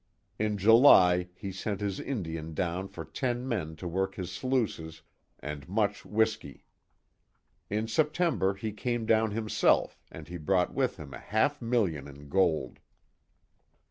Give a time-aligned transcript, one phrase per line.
[0.39, 5.03] In July he sent his Indian down for ten men to work his sluices
[5.39, 6.65] and much whiskey.
[7.69, 12.29] In September he came down himself and he brought with him a half million in
[12.29, 12.79] gold.